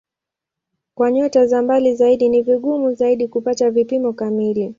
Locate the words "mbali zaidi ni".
1.61-2.41